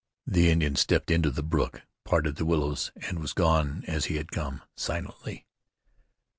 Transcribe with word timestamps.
The 0.25 0.49
Indian 0.49 0.75
stepped 0.77 1.11
into 1.11 1.29
the 1.29 1.43
brook, 1.43 1.83
parted 2.05 2.37
the 2.37 2.45
willows, 2.45 2.89
and 3.07 3.19
was 3.19 3.33
gone 3.33 3.83
as 3.85 4.05
he 4.05 4.15
had 4.15 4.31
come, 4.31 4.63
silently. 4.75 5.45